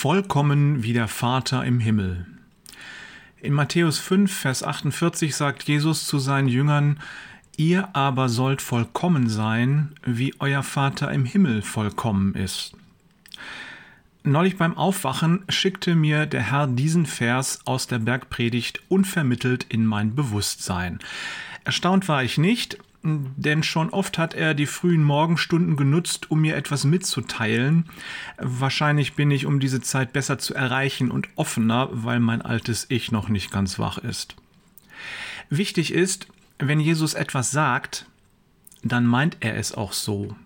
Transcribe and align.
Vollkommen 0.00 0.84
wie 0.84 0.92
der 0.92 1.08
Vater 1.08 1.64
im 1.64 1.80
Himmel. 1.80 2.24
In 3.42 3.52
Matthäus 3.52 3.98
5, 3.98 4.32
Vers 4.32 4.62
48 4.62 5.34
sagt 5.34 5.64
Jesus 5.64 6.06
zu 6.06 6.20
seinen 6.20 6.46
Jüngern, 6.46 7.00
Ihr 7.56 7.96
aber 7.96 8.28
sollt 8.28 8.62
vollkommen 8.62 9.28
sein, 9.28 9.96
wie 10.04 10.36
euer 10.38 10.62
Vater 10.62 11.10
im 11.10 11.24
Himmel 11.24 11.62
vollkommen 11.62 12.36
ist. 12.36 12.76
Neulich 14.22 14.56
beim 14.56 14.76
Aufwachen 14.76 15.44
schickte 15.48 15.96
mir 15.96 16.26
der 16.26 16.42
Herr 16.52 16.68
diesen 16.68 17.04
Vers 17.04 17.62
aus 17.64 17.88
der 17.88 17.98
Bergpredigt 17.98 18.80
unvermittelt 18.88 19.66
in 19.68 19.84
mein 19.84 20.14
Bewusstsein. 20.14 21.00
Erstaunt 21.64 22.06
war 22.06 22.22
ich 22.22 22.38
nicht, 22.38 22.78
denn 23.36 23.62
schon 23.62 23.90
oft 23.90 24.18
hat 24.18 24.34
er 24.34 24.54
die 24.54 24.66
frühen 24.66 25.02
Morgenstunden 25.02 25.76
genutzt, 25.76 26.30
um 26.30 26.40
mir 26.40 26.56
etwas 26.56 26.84
mitzuteilen. 26.84 27.84
Wahrscheinlich 28.38 29.14
bin 29.14 29.30
ich 29.30 29.46
um 29.46 29.60
diese 29.60 29.80
Zeit 29.80 30.12
besser 30.12 30.38
zu 30.38 30.54
erreichen 30.54 31.10
und 31.10 31.28
offener, 31.36 31.88
weil 31.92 32.20
mein 32.20 32.42
altes 32.42 32.86
Ich 32.88 33.12
noch 33.12 33.28
nicht 33.28 33.50
ganz 33.50 33.78
wach 33.78 33.98
ist. 33.98 34.36
Wichtig 35.50 35.92
ist, 35.92 36.28
wenn 36.58 36.80
Jesus 36.80 37.14
etwas 37.14 37.50
sagt, 37.50 38.06
dann 38.82 39.06
meint 39.06 39.38
er 39.40 39.56
es 39.56 39.72
auch 39.72 39.92
so. 39.92 40.36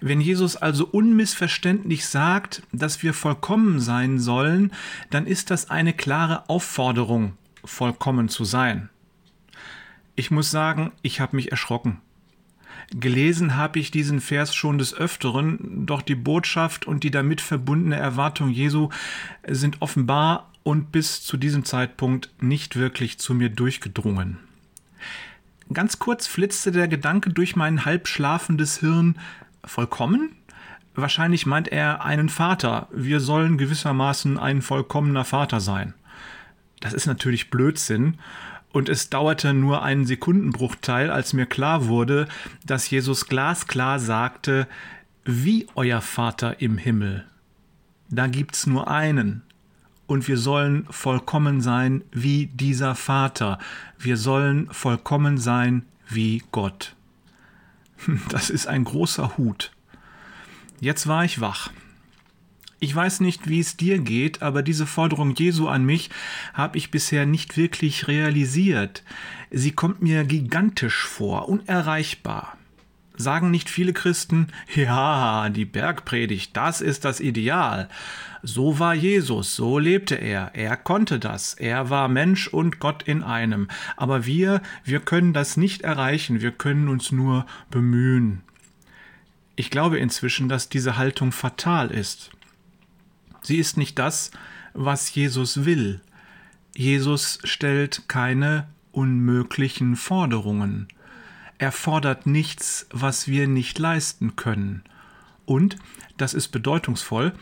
Wenn 0.00 0.20
Jesus 0.20 0.56
also 0.56 0.86
unmissverständlich 0.86 2.06
sagt, 2.06 2.62
dass 2.72 3.02
wir 3.02 3.14
vollkommen 3.14 3.80
sein 3.80 4.18
sollen, 4.18 4.72
dann 5.10 5.26
ist 5.26 5.50
das 5.50 5.70
eine 5.70 5.92
klare 5.92 6.48
Aufforderung, 6.48 7.34
vollkommen 7.64 8.28
zu 8.28 8.44
sein. 8.44 8.90
Ich 10.14 10.30
muss 10.30 10.50
sagen, 10.50 10.92
ich 11.02 11.20
habe 11.20 11.36
mich 11.36 11.50
erschrocken. 11.50 12.00
Gelesen 12.90 13.56
habe 13.56 13.78
ich 13.78 13.90
diesen 13.90 14.20
Vers 14.20 14.54
schon 14.54 14.78
des 14.78 14.94
Öfteren, 14.94 15.86
doch 15.86 16.02
die 16.02 16.14
Botschaft 16.14 16.86
und 16.86 17.04
die 17.04 17.10
damit 17.10 17.40
verbundene 17.40 17.96
Erwartung 17.96 18.50
Jesu 18.50 18.90
sind 19.46 19.80
offenbar 19.80 20.50
und 20.62 20.92
bis 20.92 21.22
zu 21.22 21.36
diesem 21.36 21.64
Zeitpunkt 21.64 22.30
nicht 22.40 22.76
wirklich 22.76 23.18
zu 23.18 23.34
mir 23.34 23.48
durchgedrungen. 23.48 24.38
Ganz 25.72 25.98
kurz 25.98 26.26
flitzte 26.26 26.70
der 26.70 26.88
Gedanke 26.88 27.30
durch 27.30 27.56
mein 27.56 27.84
halb 27.86 28.08
schlafendes 28.08 28.78
Hirn 28.78 29.18
vollkommen? 29.64 30.36
Wahrscheinlich 30.94 31.46
meint 31.46 31.68
er 31.68 32.04
einen 32.04 32.28
Vater. 32.28 32.88
Wir 32.92 33.20
sollen 33.20 33.56
gewissermaßen 33.56 34.38
ein 34.38 34.60
vollkommener 34.60 35.24
Vater 35.24 35.60
sein. 35.60 35.94
Das 36.80 36.92
ist 36.92 37.06
natürlich 37.06 37.48
Blödsinn 37.48 38.18
und 38.72 38.88
es 38.88 39.10
dauerte 39.10 39.54
nur 39.54 39.82
einen 39.82 40.06
Sekundenbruchteil, 40.06 41.10
als 41.10 41.32
mir 41.32 41.46
klar 41.46 41.86
wurde, 41.86 42.26
dass 42.64 42.88
Jesus 42.90 43.26
glasklar 43.26 43.98
sagte, 43.98 44.66
wie 45.24 45.66
euer 45.74 46.00
Vater 46.00 46.60
im 46.60 46.78
Himmel. 46.78 47.24
Da 48.08 48.26
gibt's 48.26 48.66
nur 48.66 48.88
einen. 48.88 49.42
Und 50.06 50.28
wir 50.28 50.36
sollen 50.36 50.86
vollkommen 50.90 51.60
sein 51.60 52.02
wie 52.10 52.46
dieser 52.46 52.94
Vater. 52.94 53.58
Wir 53.98 54.16
sollen 54.16 54.68
vollkommen 54.70 55.38
sein 55.38 55.84
wie 56.08 56.42
Gott. 56.50 56.94
Das 58.28 58.50
ist 58.50 58.66
ein 58.66 58.84
großer 58.84 59.36
Hut. 59.36 59.70
Jetzt 60.80 61.06
war 61.06 61.24
ich 61.24 61.40
wach. 61.40 61.70
Ich 62.82 62.96
weiß 62.96 63.20
nicht, 63.20 63.48
wie 63.48 63.60
es 63.60 63.76
dir 63.76 64.00
geht, 64.00 64.42
aber 64.42 64.64
diese 64.64 64.86
Forderung 64.86 65.36
Jesu 65.36 65.68
an 65.68 65.84
mich 65.84 66.10
habe 66.52 66.78
ich 66.78 66.90
bisher 66.90 67.26
nicht 67.26 67.56
wirklich 67.56 68.08
realisiert. 68.08 69.04
Sie 69.52 69.70
kommt 69.70 70.02
mir 70.02 70.24
gigantisch 70.24 71.06
vor, 71.06 71.48
unerreichbar. 71.48 72.58
Sagen 73.14 73.52
nicht 73.52 73.70
viele 73.70 73.92
Christen, 73.92 74.48
ja, 74.74 75.48
die 75.48 75.64
Bergpredigt, 75.64 76.56
das 76.56 76.80
ist 76.80 77.04
das 77.04 77.20
Ideal. 77.20 77.88
So 78.42 78.80
war 78.80 78.94
Jesus, 78.94 79.54
so 79.54 79.78
lebte 79.78 80.16
er, 80.16 80.50
er 80.54 80.76
konnte 80.76 81.20
das, 81.20 81.54
er 81.54 81.88
war 81.88 82.08
Mensch 82.08 82.48
und 82.48 82.80
Gott 82.80 83.04
in 83.04 83.22
einem. 83.22 83.68
Aber 83.96 84.26
wir, 84.26 84.60
wir 84.82 84.98
können 84.98 85.32
das 85.32 85.56
nicht 85.56 85.82
erreichen, 85.82 86.40
wir 86.40 86.50
können 86.50 86.88
uns 86.88 87.12
nur 87.12 87.46
bemühen. 87.70 88.42
Ich 89.54 89.70
glaube 89.70 89.98
inzwischen, 90.00 90.48
dass 90.48 90.68
diese 90.68 90.96
Haltung 90.96 91.30
fatal 91.30 91.92
ist. 91.92 92.32
Sie 93.42 93.58
ist 93.58 93.76
nicht 93.76 93.98
das, 93.98 94.30
was 94.72 95.14
Jesus 95.14 95.64
will. 95.64 96.00
Jesus 96.74 97.38
stellt 97.44 98.08
keine 98.08 98.68
unmöglichen 98.92 99.96
Forderungen. 99.96 100.88
Er 101.58 101.72
fordert 101.72 102.26
nichts, 102.26 102.86
was 102.90 103.28
wir 103.28 103.46
nicht 103.46 103.78
leisten 103.78 104.36
können. 104.36 104.82
Und, 105.44 105.76
das 106.16 106.34
ist 106.34 106.48
bedeutungsvoll, 106.48 107.32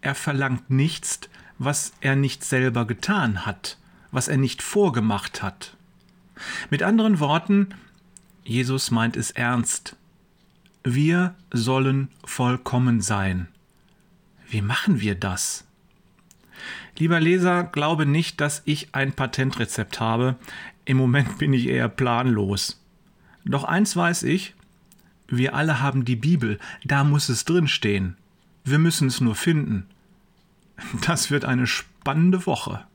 er 0.00 0.14
verlangt 0.14 0.70
nichts, 0.70 1.20
was 1.58 1.92
er 2.00 2.16
nicht 2.16 2.44
selber 2.44 2.86
getan 2.86 3.46
hat, 3.46 3.78
was 4.10 4.28
er 4.28 4.36
nicht 4.36 4.62
vorgemacht 4.62 5.42
hat. 5.42 5.76
Mit 6.70 6.82
anderen 6.82 7.18
Worten, 7.18 7.68
Jesus 8.44 8.90
meint 8.90 9.16
es 9.16 9.30
ernst. 9.30 9.96
Wir 10.84 11.34
sollen 11.52 12.08
vollkommen 12.24 13.00
sein. 13.00 13.48
Wie 14.56 14.62
machen 14.62 15.02
wir 15.02 15.14
das? 15.14 15.66
Lieber 16.96 17.20
Leser, 17.20 17.64
glaube 17.64 18.06
nicht, 18.06 18.40
dass 18.40 18.62
ich 18.64 18.94
ein 18.94 19.12
Patentrezept 19.12 20.00
habe. 20.00 20.36
Im 20.86 20.96
Moment 20.96 21.36
bin 21.36 21.52
ich 21.52 21.66
eher 21.66 21.90
planlos. 21.90 22.82
Doch 23.44 23.64
eins 23.64 23.94
weiß 23.96 24.22
ich, 24.22 24.54
wir 25.28 25.54
alle 25.54 25.82
haben 25.82 26.06
die 26.06 26.16
Bibel, 26.16 26.58
da 26.86 27.04
muss 27.04 27.28
es 27.28 27.44
drinstehen. 27.44 28.16
Wir 28.64 28.78
müssen 28.78 29.08
es 29.08 29.20
nur 29.20 29.34
finden. 29.34 29.84
Das 31.06 31.30
wird 31.30 31.44
eine 31.44 31.66
spannende 31.66 32.46
Woche. 32.46 32.86